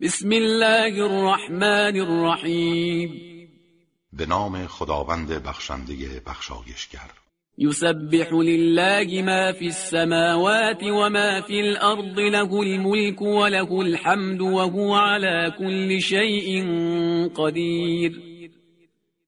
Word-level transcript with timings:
بسم 0.00 0.32
الله 0.32 1.02
الرحمن 1.04 2.00
الرحیم 2.00 3.10
به 4.12 4.26
نام 4.26 4.66
خداوند 4.66 5.42
بخشنده 5.42 6.20
بخشایشگر. 6.26 7.10
يسبح 7.58 8.32
لله 8.32 9.22
ما 9.22 9.52
في 9.52 9.66
السماوات 9.66 10.82
وما 10.82 11.40
في 11.40 11.60
الأرض 11.60 12.18
له 12.18 12.62
الملك 12.62 13.22
وله 13.22 13.80
الحمد 13.80 14.40
وهو 14.40 14.94
على 14.94 15.52
كل 15.58 16.00
شيء 16.00 16.64
قدير 17.36 18.20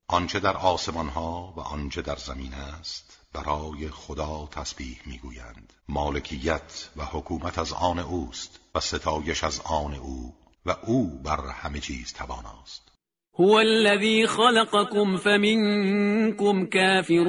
آنچه 0.09 0.41
در 0.41 0.57
آسمان 0.57 1.09
ها 1.09 1.55
و 1.57 1.61
آنچه 1.61 2.03
در 2.03 2.17
زمین 2.17 2.55
است 2.55 3.21
برای 3.35 3.89
خدا 3.89 4.49
تسبیح 4.51 5.01
می‌گویند. 5.07 5.73
مالکیت 5.89 6.89
و 6.97 7.05
حکومت 7.05 7.59
از 7.59 7.73
آن 7.73 7.99
اوست 7.99 8.61
و 8.75 8.81
ستایش 8.81 9.45
از 9.45 9.61
آن 9.65 9.95
او 9.95 10.40
و 10.67 10.77
او 10.87 11.21
بر 11.25 11.41
همه 11.49 11.81
چیز 11.81 12.13
تواناست. 12.13 12.93
هو 13.39 13.59
الذي 13.59 14.27
خلقكم 14.27 15.17
فمنكم 15.17 16.67
كافر 16.67 17.29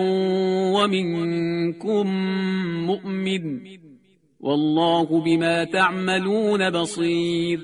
ومنكم 0.76 2.08
مؤمن. 2.86 3.62
والله 4.40 5.06
بما 5.06 5.66
تعملون 5.66 6.70
بصير 6.70 7.60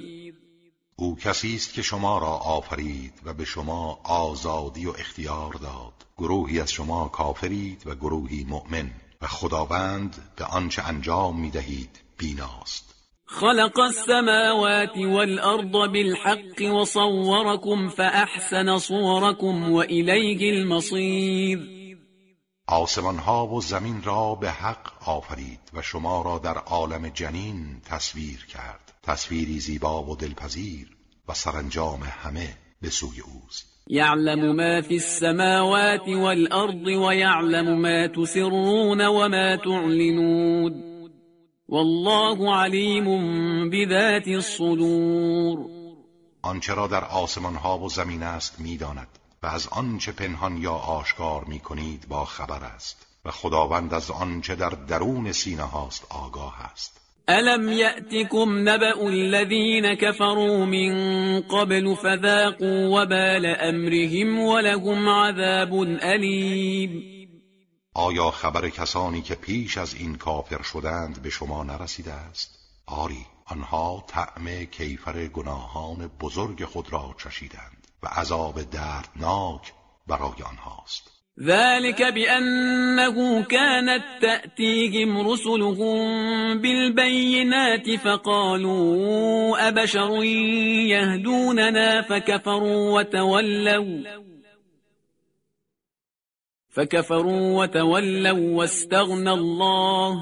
او 0.95 1.15
کسی 1.15 1.55
است 1.55 1.73
که 1.73 1.81
شما 1.81 2.17
را 2.17 2.27
آفرید 2.27 3.13
و 3.25 3.33
به 3.33 3.45
شما 3.45 3.99
آزادی 4.03 4.85
و 4.85 4.89
اختیار 4.89 5.53
داد. 5.53 5.93
گروهی 6.17 6.59
از 6.59 6.71
شما 6.71 7.07
کافرید 7.07 7.83
و 7.85 7.95
گروهی 7.95 8.43
مؤمن 8.43 8.91
و 9.21 9.27
خداوند 9.27 10.15
به 10.35 10.45
آنچه 10.45 10.83
انجام 10.83 11.39
می 11.39 11.49
دهید 11.49 12.01
بیناست. 12.17 12.86
خلق 13.29 13.79
السماوات 13.79 14.97
والأرض 14.97 15.91
بالحق 15.91 16.61
وصوركم 16.61 17.89
فأحسن 17.89 18.77
صوركم 18.77 19.71
وإليه 19.71 20.49
المصير. 20.49 21.59
آسمان 22.67 23.19
ها 23.19 23.47
و 23.47 23.61
زمین 23.61 24.03
را 24.03 24.35
به 24.35 24.49
حق 24.49 25.09
آفرید 25.09 25.59
و 25.73 25.81
شما 25.81 26.21
را 26.21 26.39
در 26.39 26.57
عالم 26.57 27.09
جنین 27.09 27.81
تصویر 27.85 28.45
کرد. 28.45 28.93
تصویری 29.03 29.59
زیبا 29.59 30.03
و 30.03 30.15
دلپذیر 30.15 30.87
و 31.29 31.33
سرانجام 31.33 31.99
همه 32.03 32.57
به 32.81 32.89
سوی 32.89 33.21
اوست. 33.21 33.77
يعلم 33.87 34.55
ما 34.55 34.81
في 34.81 34.95
السماوات 34.95 36.07
والأرض 36.07 36.87
ويعلم 36.87 37.81
ما 37.81 38.07
تسرون 38.07 39.07
وما 39.07 39.55
تعلنون. 39.55 40.86
والله 41.69 42.55
علیم 42.55 43.05
بذات 43.69 44.27
الصدور. 44.27 45.59
آنچه 46.41 46.73
را 46.73 46.87
در 46.87 47.03
آسمان 47.03 47.55
ها 47.55 47.79
و 47.79 47.89
زمین 47.89 48.23
است 48.23 48.59
می‌داند 48.59 49.07
و 49.43 49.47
از 49.47 49.67
آنچه 49.67 50.11
پنهان 50.11 50.57
یا 50.57 50.73
آشکار 50.73 51.43
می 51.43 51.59
کنید 51.59 52.05
با 52.09 52.25
خبر 52.25 52.63
است 52.63 53.07
و 53.25 53.31
خداوند 53.31 53.93
از 53.93 54.11
آنچه 54.11 54.55
در 54.55 54.69
درون 54.69 55.31
سینه 55.31 55.63
هاست 55.63 56.05
آگاه 56.09 56.55
است. 56.71 57.01
الم 57.27 57.71
یأتکم 57.71 58.69
نبأ 58.69 59.07
الذین 59.07 59.95
كفروا 59.95 60.65
من 60.65 60.93
قبل 61.41 61.95
فذاقوا 61.95 62.89
وبال 62.89 63.55
امرهم 63.59 64.39
ولهم 64.39 65.09
عذاب 65.09 65.85
علیم 66.01 67.16
آیا 67.99 68.31
خبر 68.31 68.69
کسانی 68.69 69.21
که 69.21 69.35
پیش 69.35 69.77
از 69.77 69.95
این 69.95 70.15
کافر 70.15 70.61
شدند 70.61 71.21
به 71.21 71.29
شما 71.29 71.63
نرسیده 71.63 72.13
است؟ 72.13 72.59
آری 72.85 73.25
آنها 73.45 74.03
طعم 74.07 74.65
کیفر 74.65 75.27
گناهان 75.27 76.11
بزرگ 76.21 76.63
خود 76.63 76.93
را 76.93 77.15
چشیدند 77.23 77.87
و 78.03 78.07
عذاب 78.07 78.61
دردناک 78.61 79.73
برای 80.07 80.43
آنهاست 80.49 81.11
ذلك 81.39 82.01
بأنه 82.01 83.43
كانت 83.43 84.03
تأتيهم 84.21 85.31
رسلهم 85.31 86.61
بالبينات 86.61 87.95
فقالوا 88.03 89.67
أبشر 89.67 90.23
يهدوننا 90.89 92.01
فكفروا 92.01 92.99
وتولوا 92.99 94.27
فكفروا 96.77 97.63
وتولوا 97.63 98.55
واستغنى 98.55 99.29
الله. 99.29 100.21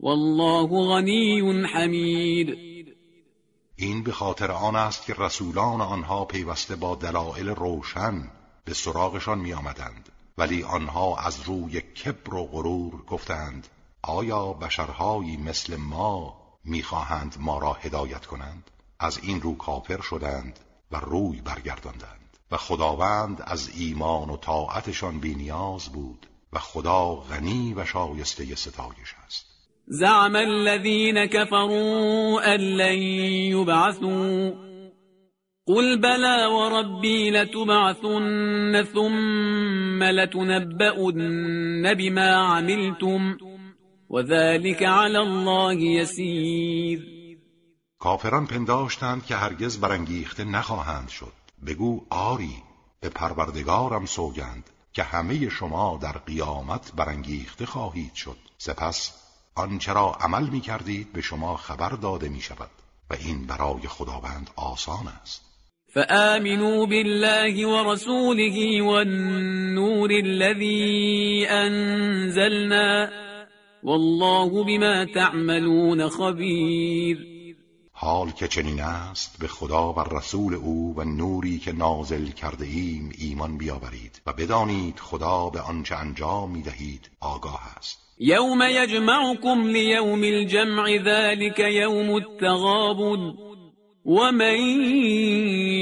والله 0.00 0.66
غنی 0.66 1.40
حمید 1.66 2.48
این 3.76 4.02
به 4.02 4.12
خاطر 4.12 4.50
آن 4.50 4.76
است 4.76 5.06
که 5.06 5.14
رسولان 5.18 5.80
آنها 5.80 6.24
پیوسته 6.24 6.76
با 6.76 6.94
دلایل 6.94 7.48
روشن 7.48 8.30
به 8.64 8.74
سراغشان 8.74 9.38
می 9.38 9.52
آمدند 9.52 10.08
ولی 10.38 10.62
آنها 10.62 11.16
از 11.16 11.42
روی 11.42 11.80
کبر 11.80 12.34
و 12.34 12.44
غرور 12.46 13.02
گفتند 13.06 13.68
آیا 14.02 14.52
بشرهایی 14.52 15.36
مثل 15.36 15.76
ما 15.76 16.42
می‌خواهند 16.64 17.36
ما 17.40 17.58
را 17.58 17.72
هدایت 17.72 18.26
کنند؟ 18.26 18.70
از 18.98 19.18
این 19.22 19.40
رو 19.40 19.56
کافر 19.56 20.00
شدند 20.00 20.58
و 20.90 20.96
روی 20.96 21.40
برگرداندند. 21.40 22.21
و 22.52 22.56
خداوند 22.56 23.42
از 23.46 23.70
ایمان 23.78 24.30
و 24.30 24.36
طاعتشان 24.36 25.20
بینیاز 25.20 25.88
بود 25.88 26.26
و 26.52 26.58
خدا 26.58 27.14
غنی 27.14 27.74
و 27.76 27.84
شایسته 27.84 28.54
ستایش 28.54 29.14
است. 29.26 29.46
زعم 29.86 30.36
الذين 30.36 31.26
كفروا 31.26 32.54
أن 32.54 32.60
لن 32.60 32.98
يبعثوا 33.52 34.50
قل 35.66 35.98
بلى 35.98 36.46
وربي 36.46 37.30
لتبعثن 37.30 38.82
ثم 38.94 40.02
لتنبؤن 40.02 41.94
بما 41.94 42.36
عملتم 42.36 43.36
وذلك 44.10 44.82
على 44.82 45.18
الله 45.18 45.74
يسير 45.74 47.00
کافران 47.98 48.46
پنداشتند 48.46 49.24
که 49.26 49.36
هرگز 49.36 49.80
برانگیخته 49.80 50.44
نخواهند 50.44 51.08
شد. 51.08 51.41
بگو 51.66 52.06
آری 52.10 52.62
به 53.00 53.08
پروردگارم 53.08 54.06
سوگند 54.06 54.70
که 54.92 55.02
همه 55.02 55.48
شما 55.48 55.98
در 56.02 56.12
قیامت 56.12 56.92
برانگیخته 56.96 57.66
خواهید 57.66 58.14
شد. 58.14 58.36
سپس 58.58 59.12
آنچه 59.54 59.92
را 59.92 60.16
عمل 60.20 60.48
می 60.48 60.60
کردید 60.60 61.12
به 61.12 61.20
شما 61.20 61.56
خبر 61.56 61.88
داده 61.88 62.28
می 62.28 62.40
شود 62.40 62.70
و 63.10 63.14
این 63.14 63.46
برای 63.46 63.88
خداوند 63.88 64.50
آسان 64.56 65.08
است. 65.22 65.52
فآمنوا 65.94 66.86
بالله 66.86 67.66
ورسوله 67.66 68.82
والنور 68.82 70.12
الذي 70.12 71.46
أنزلنا 71.50 73.08
والله 73.82 74.64
بما 74.64 75.04
تعملون 75.04 76.08
خبیر 76.08 77.31
حال 78.04 78.30
که 78.30 78.48
چنین 78.48 78.80
است 78.80 79.36
به 79.38 79.48
خدا 79.48 79.92
و 79.92 80.00
رسول 80.00 80.54
او 80.54 80.94
و 80.96 81.04
نوری 81.04 81.58
که 81.58 81.72
نازل 81.72 82.26
کرده 82.26 82.64
ایم 82.64 83.12
ایمان 83.18 83.58
بیاورید 83.58 84.22
و 84.26 84.32
بدانید 84.32 84.98
خدا 84.98 85.50
به 85.50 85.60
آنچه 85.60 85.96
انجام 85.96 86.50
می 86.50 86.62
دهید 86.62 87.10
آگاه 87.20 87.60
است. 87.76 87.98
یوم 88.18 88.62
یجمعکم 88.62 89.66
لیوم 89.66 90.22
الجمع 90.22 90.98
ذلك 91.04 91.58
یوم 91.58 92.10
التغابن. 92.10 93.34
ومن 94.04 94.58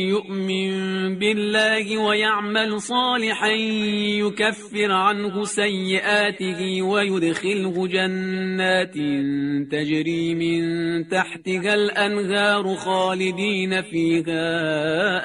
يؤمن 0.08 0.72
بالله 1.18 1.98
ويعمل 1.98 2.80
صالحا 2.80 3.52
يكفر 4.20 4.92
عنه 4.92 5.44
سيئاته 5.44 6.82
ويدخله 6.82 7.86
جنات 7.86 8.94
تجري 9.72 10.34
من 10.34 10.62
تحتها 11.08 11.74
الأنهار 11.74 12.76
خالدين 12.76 13.82
فيها 13.82 14.44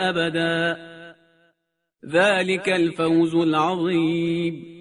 أبدا. 0.10 0.78
ذلك 2.06 2.70
الفوز 2.70 3.36
العظيم. 3.36 4.76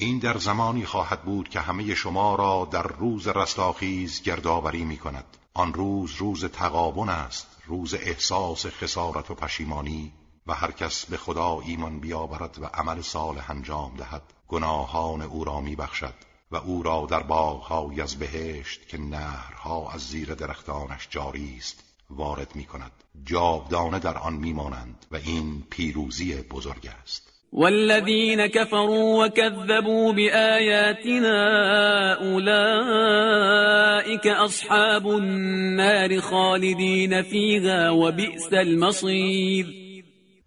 این 0.00 0.18
در 0.18 0.38
زمانی 0.38 0.84
خواهد 0.84 1.22
بود 1.22 1.48
که 1.48 1.60
همه 1.60 1.94
شما 1.94 2.34
را 2.34 2.68
در 2.72 2.86
روز 2.98 3.28
رستاخیز 3.28 4.22
گردآوری 4.22 4.84
می 4.84 4.96
کند 4.96 5.37
آن 5.58 5.74
روز 5.74 6.14
روز 6.14 6.44
تقابن 6.44 7.08
است 7.08 7.46
روز 7.66 7.94
احساس 7.94 8.66
خسارت 8.66 9.30
و 9.30 9.34
پشیمانی 9.34 10.12
و 10.46 10.54
هر 10.54 10.70
کس 10.70 11.06
به 11.06 11.16
خدا 11.16 11.60
ایمان 11.60 12.00
بیاورد 12.00 12.58
و 12.58 12.64
عمل 12.66 13.02
صالح 13.02 13.50
انجام 13.50 13.96
دهد 13.96 14.22
گناهان 14.48 15.22
او 15.22 15.44
را 15.44 15.60
میبخشد 15.60 16.14
و 16.50 16.56
او 16.56 16.82
را 16.82 17.06
در 17.10 17.22
باغهایی 17.22 18.00
از 18.00 18.18
بهشت 18.18 18.88
که 18.88 18.98
نهرها 18.98 19.90
از 19.90 20.00
زیر 20.00 20.34
درختانش 20.34 21.08
جاری 21.10 21.56
است 21.56 21.84
وارد 22.10 22.56
می 22.56 22.64
کند 22.64 22.92
جاودانه 23.24 23.98
در 23.98 24.18
آن 24.18 24.34
میمانند 24.34 25.06
و 25.10 25.16
این 25.16 25.62
پیروزی 25.70 26.34
بزرگ 26.34 26.90
است. 27.02 27.37
والذين 27.52 28.46
كفروا 28.46 29.26
وكذبوا 29.26 30.12
بآياتنا 30.12 31.38
أولئك 32.32 34.26
أصحاب 34.26 35.08
النار 35.08 36.20
خالدين 36.20 37.22
فيها 37.22 37.90
وبئس 37.90 38.52
المصير. 38.52 39.66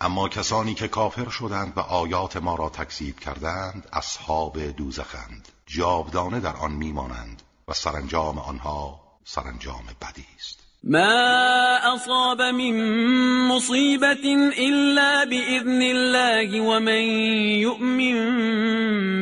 اما 0.02 0.28
کسانی 0.28 0.74
که 0.74 0.88
کافر 0.88 1.30
شدند 1.30 1.74
و 1.76 1.80
آیات 1.80 2.38
ما 2.38 2.56
را 2.56 2.70
تکذیب 2.70 3.20
کردند 3.20 3.88
اصحاب 3.94 4.58
دوزخند. 4.78 5.48
جاودانه 5.66 6.40
در 6.40 6.56
آن 6.56 6.72
میمانند 6.72 7.42
و 7.68 7.74
سرانجام 7.74 8.40
آنها 8.40 9.00
سرانجام 9.24 9.84
بدی 10.02 10.26
است. 10.38 10.71
ما 10.84 11.96
أصاب 11.96 12.42
من 12.42 12.74
مصيبة 13.48 14.26
إلا 14.58 15.24
بإذن 15.26 15.82
الله 15.82 16.62
ومن 16.62 17.04
يؤمن 17.62 18.16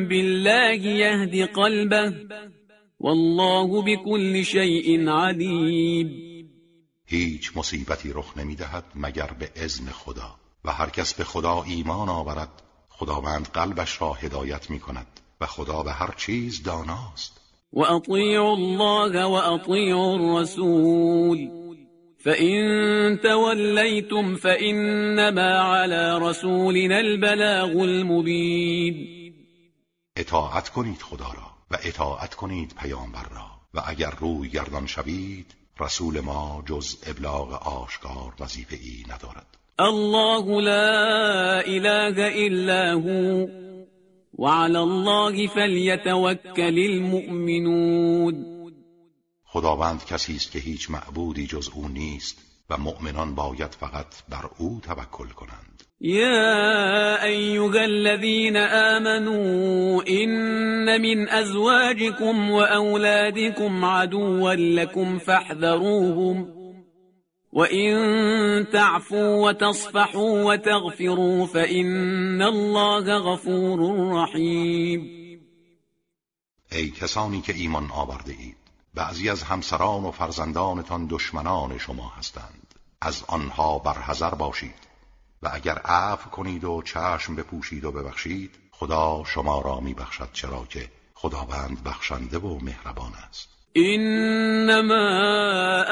بالله 0.07 0.81
يهد 0.87 1.49
قلبه 1.49 2.13
والله 2.99 3.81
بكل 3.81 4.45
شيء 4.45 5.09
عليم. 5.09 6.09
هیچ 7.05 7.57
مصیبتی 7.57 8.13
رخ 8.13 8.37
نمی‌دهد 8.37 8.83
مگر 8.95 9.31
به 9.39 9.49
اذن 9.55 9.91
خدا. 9.91 10.35
و 10.65 10.71
هر 10.71 10.89
کس 10.89 11.13
به 11.13 11.23
خدا 11.23 11.63
ایمان 11.63 12.09
آورد 12.09 12.49
خداوند 12.89 13.47
قلبش 13.47 14.01
را 14.01 14.13
هدایت 14.13 14.69
می 14.69 14.79
کند 14.79 15.07
و 15.41 15.45
خدا 15.45 15.83
به 15.83 15.91
هر 15.91 16.13
چیز 16.17 16.63
داناست. 16.63 17.38
وأطيعوا 17.73 18.55
الله 18.55 19.27
وأطيعوا 19.27 20.15
الرسول 20.15 21.59
فإن 22.19 23.19
توليتم 23.23 24.35
فإنما 24.35 25.59
على 25.59 26.17
رسولنا 26.17 26.99
البلاغ 26.99 27.71
المبين 27.71 29.19
اطاعت 30.17 30.69
کنید 30.69 31.01
خدا 31.01 31.25
را 31.25 31.49
و 31.71 31.77
اطاعت 31.83 32.35
کنید 32.35 32.73
پیامبر 32.81 33.23
را 33.35 33.47
و 33.73 33.81
اگر 33.85 34.13
روی 34.19 34.49
گردان 34.49 34.85
شوید 34.87 35.55
رسول 35.79 36.19
ما 36.19 36.63
جز 36.65 36.97
ابلاغ 37.07 37.53
آشکار 37.53 38.33
وظیفه 38.39 38.75
ای 38.75 39.03
ندارد. 39.09 39.57
الله 39.79 40.61
لا 40.61 41.59
اله 41.59 42.31
الا 42.35 42.93
هو. 42.93 43.47
وعلى 44.39 44.79
الله 44.79 45.47
فليتوكل 45.47 46.79
المؤمنون. 46.79 48.45
خداوند 49.45 50.05
کسی 50.05 50.35
است 50.35 50.51
که 50.51 50.59
هیچ 50.59 50.89
معبودی 50.89 51.47
جز 51.47 51.69
أو 51.75 51.87
نیست 51.87 52.37
و 52.69 52.77
مؤمنان 52.77 53.35
باید 53.35 53.73
فقط 53.79 54.05
بر 54.29 54.45
أو 54.59 54.79
توکل 54.79 55.27
کنند. 55.35 55.83
يا 56.01 57.23
أيها 57.23 57.85
الذين 57.85 58.57
آمنوا 58.57 60.03
إن 60.07 61.01
من 61.01 61.29
أزواجكم 61.29 62.51
وأولادكم 62.51 63.85
عدوا 63.85 64.53
لكم 64.53 65.19
فاحذروهم. 65.19 66.58
وإن 67.53 68.67
تعفوا 68.71 69.49
وتصفحوا 69.49 70.43
وتغفروا 70.43 71.45
فإن 71.45 72.41
الله 72.41 73.19
غفور 73.19 73.79
رحیم 74.13 75.19
ای 76.71 76.89
کسانی 76.89 77.41
که 77.41 77.53
ایمان 77.53 77.91
آورده 77.91 78.31
اید 78.31 78.57
بعضی 78.93 79.29
از 79.29 79.43
همسران 79.43 80.03
و 80.03 80.11
فرزندانتان 80.11 81.07
دشمنان 81.09 81.77
شما 81.77 82.13
هستند. 82.17 82.75
از 83.01 83.23
آنها 83.27 83.79
برحذر 83.79 84.29
باشید 84.29 84.87
و 85.43 85.49
اگر 85.53 85.77
عفو 85.77 86.29
کنید 86.29 86.63
و 86.63 86.81
چشم 86.81 87.35
بپوشید 87.35 87.85
و 87.85 87.91
ببخشید 87.91 88.55
خدا 88.71 89.23
شما 89.25 89.61
را 89.61 89.79
میبخشد 89.79 90.29
چرا 90.33 90.65
که 90.69 90.91
خداوند 91.13 91.83
بخشنده 91.83 92.37
و 92.37 92.59
مهربان 92.59 93.13
است. 93.29 93.58
إنما 93.77 95.05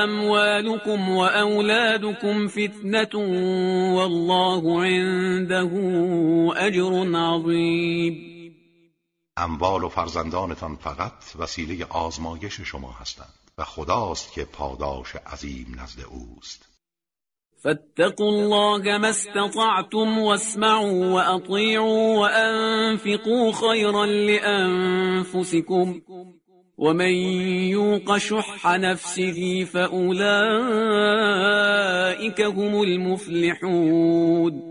أموالكم 0.04 1.10
وأولادكم 1.10 2.48
فتنة 2.48 3.16
والله 3.96 4.84
عنده 4.84 5.72
أجر 6.58 7.18
عظیم 7.18 8.38
اموال 9.38 9.84
و 9.84 9.90
فرزندانتان 9.90 10.76
فقط 10.76 11.24
وسیله 11.40 11.86
آزمایش 11.90 12.62
شما 12.62 12.92
هستند 12.92 13.34
و 13.58 13.64
خداست 13.64 14.34
که 14.34 14.46
پاداش 14.46 15.16
عظیم 15.16 15.80
نزد 15.80 16.00
اوست. 16.10 16.70
فاتقوا 17.64 18.28
الله 18.28 18.98
ما 18.98 19.08
استطعتم 19.08 20.20
واسمعوا 20.20 21.06
وأطيعوا 21.06 22.18
وأنفقوا 22.20 23.52
خيرا 23.52 24.06
لأنفسكم. 24.06 26.02
ومن 26.78 27.14
يوق 27.70 28.18
شح 28.18 28.66
نفسه 28.68 29.66
فاولئك 29.66 30.22
هم 32.42 32.76
المفلحون 32.82 34.62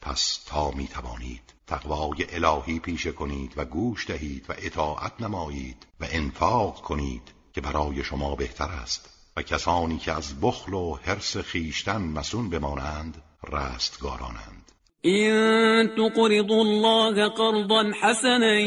پس 0.00 0.44
تا 0.46 0.70
می 0.70 0.86
توانید 0.86 1.54
تقوای 1.66 2.26
الهی 2.30 2.78
پیشه 2.78 3.12
کنید 3.12 3.52
و 3.56 3.64
گوش 3.64 4.06
دهید 4.06 4.46
و 4.48 4.54
اطاعت 4.58 5.20
نمایید 5.20 5.86
و 6.00 6.06
انفاق 6.10 6.74
کنید 6.80 7.22
که 7.52 7.60
برای 7.60 8.04
شما 8.04 8.36
بهتر 8.36 8.68
است 8.68 9.10
و 9.36 9.42
کسانی 9.42 9.98
که 9.98 10.12
از 10.12 10.40
بخل 10.40 10.74
و 10.74 10.98
حرس 11.02 11.36
خیشتن 11.36 12.02
مسون 12.02 12.50
بمانند 12.50 13.22
رستگارانند. 13.52 14.69
این 15.02 15.86
تقرضوا 15.86 16.60
الله 16.60 17.28
قرضا 17.28 17.90
حسنا 18.02 18.60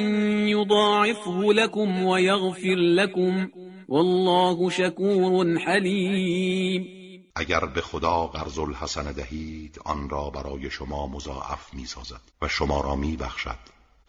یضاعفه 0.50 1.54
لكم 1.54 2.06
ويغفر 2.06 2.76
لكم 2.76 3.50
والله 3.88 4.70
شکور 4.70 5.58
حلیم 5.58 6.88
اگر 7.36 7.66
به 7.66 7.82
خدا 7.82 8.28
قرض 8.28 8.60
الحسن 8.60 9.12
دهید 9.12 9.80
آن 9.86 10.10
را 10.10 10.30
برای 10.30 10.70
شما 10.70 11.08
مضاعف 11.08 11.74
می 11.74 11.86
سازد 11.86 12.22
و 12.42 12.48
شما 12.48 12.82
را 12.82 12.96
می 12.96 13.18
بخشد 13.18 13.58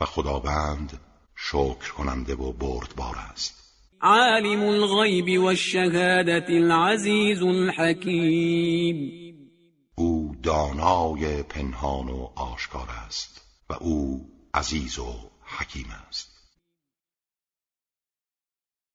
و 0.00 0.04
خداوند 0.04 1.00
شکر 1.36 1.92
کننده 1.96 2.34
و 2.34 2.52
بردبار 2.52 3.16
است. 3.32 3.64
عالم 4.00 4.62
الغیب 4.62 5.42
والشهادت 5.42 6.50
العزیز 6.50 7.42
الحکیم. 7.42 9.23
دانای 10.44 11.42
پنهان 11.42 12.08
و 12.08 12.28
آشکار 12.34 12.90
است 12.90 13.40
و 13.70 13.72
او 13.72 14.28
عزیز 14.54 14.98
و 14.98 15.30
حکیم 15.44 15.86
است. 16.08 16.33